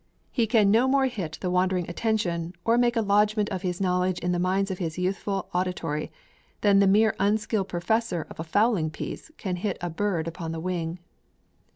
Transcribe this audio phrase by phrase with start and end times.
[0.31, 4.17] He can no more hit the wandering attention, or make a lodgment of his knowledge
[4.17, 6.11] in the minds of his youthful auditory,
[6.61, 10.59] than the mere unskilled possessor of a fowling piece can hit a bird upon the
[10.59, 10.97] wing.